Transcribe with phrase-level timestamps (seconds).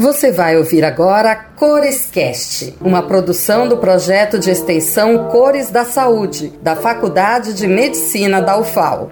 [0.00, 6.76] Você vai ouvir agora Corescast, uma produção do projeto de extensão Cores da Saúde, da
[6.76, 9.10] Faculdade de Medicina da UFAL.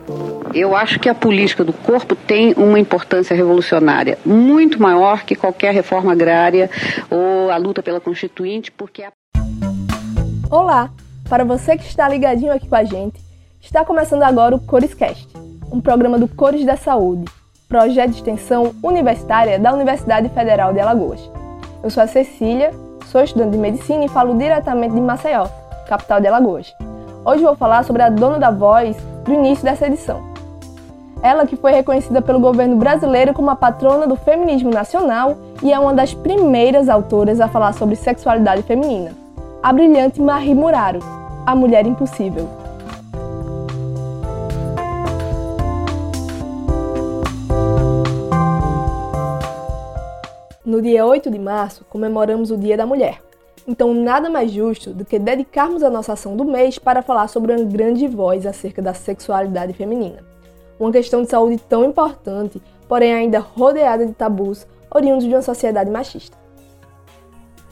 [0.54, 5.74] Eu acho que a política do corpo tem uma importância revolucionária, muito maior que qualquer
[5.74, 6.70] reforma agrária
[7.10, 9.10] ou a luta pela Constituinte, porque a...
[10.48, 10.88] Olá,
[11.28, 13.20] para você que está ligadinho aqui com a gente,
[13.60, 15.26] está começando agora o Corescast,
[15.68, 17.24] um programa do Cores da Saúde
[17.68, 21.20] projeto de extensão universitária da Universidade Federal de Alagoas.
[21.82, 22.70] Eu sou a Cecília,
[23.06, 25.46] sou estudante de medicina e falo diretamente de Maceió,
[25.88, 26.72] capital de Alagoas.
[27.24, 30.22] Hoje vou falar sobre a dona da voz do início dessa edição.
[31.20, 35.78] Ela que foi reconhecida pelo governo brasileiro como a patrona do feminismo nacional e é
[35.78, 39.10] uma das primeiras autoras a falar sobre sexualidade feminina.
[39.60, 41.00] A brilhante Marie Muraro,
[41.44, 42.48] a mulher impossível.
[50.66, 53.22] No dia 8 de março, comemoramos o Dia da Mulher.
[53.68, 57.52] Então, nada mais justo do que dedicarmos a nossa ação do mês para falar sobre
[57.52, 60.24] uma grande voz acerca da sexualidade feminina.
[60.76, 65.88] Uma questão de saúde tão importante, porém ainda rodeada de tabus oriundos de uma sociedade
[65.88, 66.36] machista.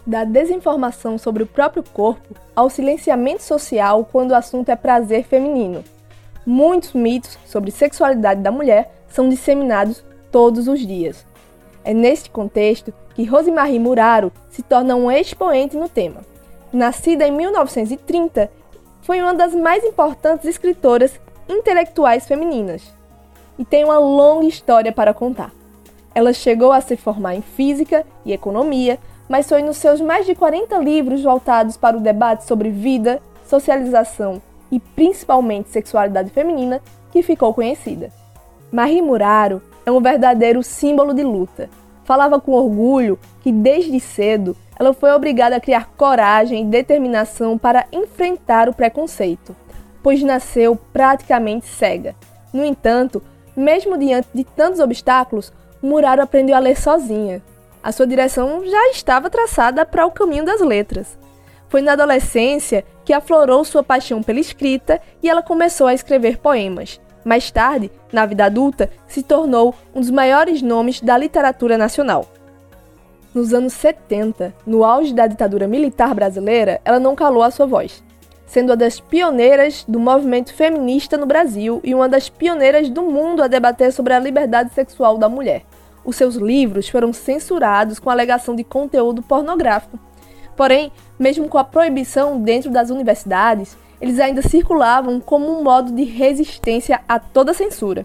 [0.07, 5.83] Da desinformação sobre o próprio corpo ao silenciamento social quando o assunto é prazer feminino.
[6.47, 11.27] Muitos mitos sobre sexualidade da mulher são disseminados todos os dias.
[11.85, 16.23] É neste contexto que Rosemarie Muraro se torna um expoente no tema.
[16.73, 18.51] Nascida em 1930,
[19.03, 22.83] foi uma das mais importantes escritoras intelectuais femininas
[23.59, 25.53] e tem uma longa história para contar.
[26.15, 30.35] Ela chegou a se formar em física e economia, mas foi nos seus mais de
[30.35, 34.41] 40 livros voltados para o debate sobre vida, socialização
[34.71, 36.81] e principalmente sexualidade feminina
[37.13, 38.11] que ficou conhecida.
[38.73, 41.69] Marie Muraro é um verdadeiro símbolo de luta.
[42.05, 47.87] Falava com orgulho que desde cedo ela foi obrigada a criar coragem e determinação para
[47.93, 49.55] enfrentar o preconceito,
[50.03, 52.15] pois nasceu praticamente cega.
[52.53, 53.23] No entanto,
[53.57, 57.43] mesmo diante de tantos obstáculos, Muraro aprendeu a ler sozinha.
[57.83, 61.19] A sua direção já estava traçada para o caminho das letras.
[61.69, 67.01] Foi na adolescência que aflorou sua paixão pela escrita e ela começou a escrever poemas.
[67.25, 72.27] Mais tarde, na vida adulta, se tornou um dos maiores nomes da literatura nacional.
[73.35, 78.05] Nos anos 70, no auge da ditadura militar brasileira, ela não calou a sua voz,
[78.47, 83.43] sendo uma das pioneiras do movimento feminista no Brasil e uma das pioneiras do mundo
[83.43, 85.65] a debater sobre a liberdade sexual da mulher.
[86.05, 89.99] Os seus livros foram censurados com alegação de conteúdo pornográfico.
[90.55, 96.05] Porém, mesmo com a proibição dentro das universidades, eles ainda circulavam como um modo de
[96.05, 98.05] resistência a toda censura.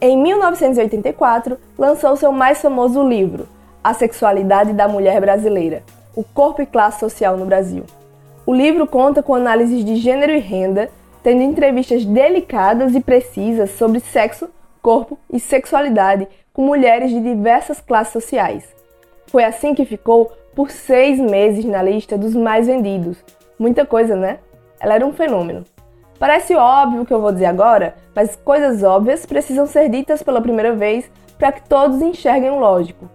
[0.00, 3.48] Em 1984, lançou seu mais famoso livro,
[3.84, 5.82] A Sexualidade da Mulher Brasileira:
[6.16, 7.84] O Corpo e Classe Social no Brasil.
[8.44, 10.90] O livro conta com análises de gênero e renda,
[11.22, 14.50] tendo entrevistas delicadas e precisas sobre sexo,
[14.82, 18.64] corpo e sexualidade com mulheres de diversas classes sociais.
[19.28, 23.16] Foi assim que ficou por seis meses na lista dos mais vendidos.
[23.58, 24.38] Muita coisa, né?
[24.82, 25.64] Ela era um fenômeno.
[26.18, 30.42] Parece óbvio o que eu vou dizer agora, mas coisas óbvias precisam ser ditas pela
[30.42, 33.08] primeira vez para que todos enxerguem o lógico.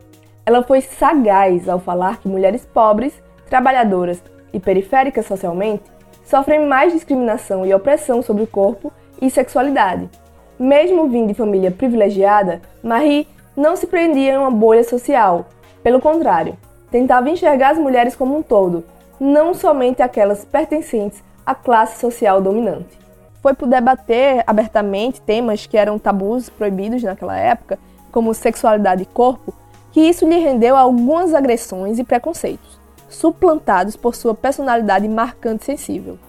[0.45, 4.23] Ela foi sagaz ao falar que mulheres pobres, trabalhadoras
[4.53, 5.83] e periféricas socialmente
[6.23, 8.91] sofrem mais discriminação e opressão sobre o corpo
[9.22, 10.09] e sexualidade.
[10.57, 15.45] Mesmo vindo de família privilegiada, Marie não se prendia em uma bolha social.
[15.84, 16.57] Pelo contrário,
[16.89, 18.85] tentava enxergar as mulheres como um todo,
[19.19, 23.00] não somente aquelas pertencentes a classe social dominante.
[23.41, 27.80] Foi por debater abertamente temas que eram tabus proibidos naquela época,
[28.12, 29.53] como sexualidade e corpo,
[29.94, 32.78] que isso lhe rendeu algumas agressões e preconceitos,
[33.08, 36.19] suplantados por sua personalidade marcante e sensível.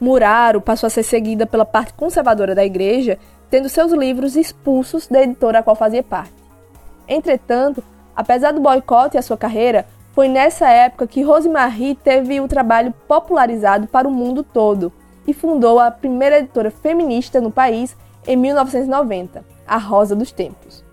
[0.00, 3.16] Muraro passou a ser seguida pela parte conservadora da igreja,
[3.48, 6.34] tendo seus livros expulsos da editora a qual fazia parte.
[7.06, 7.80] Entretanto,
[8.16, 13.88] apesar do boicote à sua carreira, foi nessa época que Rosemarie teve o trabalho popularizado
[13.88, 14.92] para o mundo todo
[15.26, 20.84] e fundou a primeira editora feminista no país em 1990, a Rosa dos Tempos.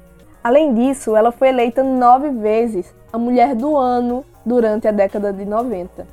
[0.44, 5.46] Além disso, ela foi eleita nove vezes a Mulher do Ano durante a década de
[5.46, 6.08] 90.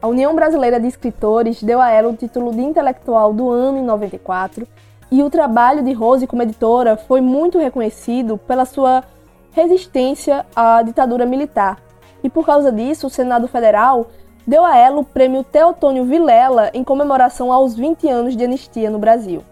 [0.00, 3.82] A União Brasileira de Escritores deu a ela o título de Intelectual do Ano em
[3.82, 4.68] 94
[5.10, 9.02] e o trabalho de Rose como editora foi muito reconhecido pela sua
[9.50, 11.78] resistência à ditadura militar
[12.24, 14.08] e por causa disso o Senado Federal
[14.46, 18.98] deu a ela o prêmio Teotônio Vilela em comemoração aos 20 anos de anistia no
[18.98, 19.42] Brasil.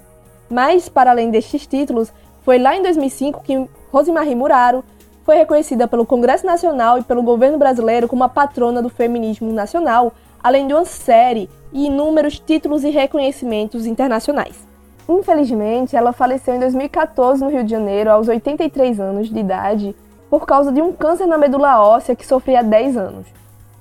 [0.51, 4.83] Mas, para além destes títulos, foi lá em 2005 que Rosemarie Muraro
[5.25, 10.13] foi reconhecida pelo Congresso Nacional e pelo governo brasileiro como a patrona do feminismo nacional,
[10.43, 14.67] além de uma série e inúmeros títulos e reconhecimentos internacionais.
[15.09, 19.97] Infelizmente, ela faleceu em 2014 no Rio de Janeiro, aos 83 anos de idade,
[20.33, 23.27] por causa de um câncer na medula óssea que sofria há 10 anos.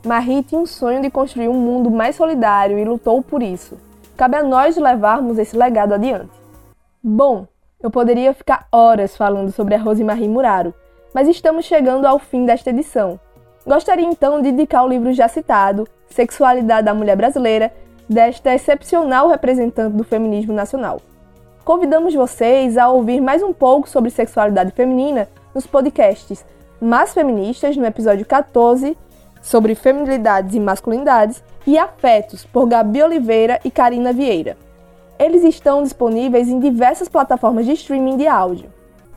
[0.05, 3.77] Marie tinha um sonho de construir um mundo mais solidário e lutou por isso.
[4.17, 6.29] Cabe a nós levarmos esse legado adiante.
[7.01, 7.47] Bom,
[7.81, 10.73] eu poderia ficar horas falando sobre a Rosemarie Muraro,
[11.13, 13.17] mas estamos chegando ao fim desta edição.
[13.65, 17.71] Gostaria então de dedicar o livro já citado, Sexualidade da Mulher Brasileira,
[18.09, 20.99] desta excepcional representante do feminismo nacional.
[21.63, 26.45] Convidamos vocês a ouvir mais um pouco sobre sexualidade feminina nos podcasts
[26.79, 28.97] Mais Feministas, no episódio 14,
[29.41, 34.57] sobre feminilidades e masculinidades, e Afetos, por Gabi Oliveira e Karina Vieira.
[35.19, 38.71] Eles estão disponíveis em diversas plataformas de streaming de áudio.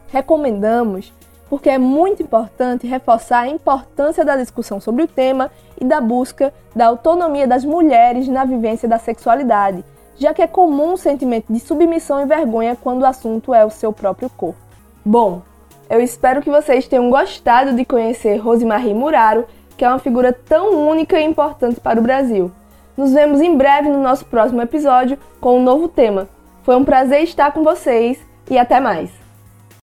[0.08, 1.12] Recomendamos
[1.48, 5.50] porque é muito importante reforçar a importância da discussão sobre o tema
[5.80, 9.84] e da busca da autonomia das mulheres na vivência da sexualidade,
[10.16, 13.70] já que é comum o sentimento de submissão e vergonha quando o assunto é o
[13.70, 14.58] seu próprio corpo.
[15.04, 15.42] Bom,
[15.88, 19.46] eu espero que vocês tenham gostado de conhecer Rosemarie Muraro,
[19.76, 22.50] que é uma figura tão única e importante para o Brasil.
[22.96, 26.28] Nos vemos em breve no nosso próximo episódio com um novo tema.
[26.62, 28.18] Foi um prazer estar com vocês
[28.50, 29.23] e até mais!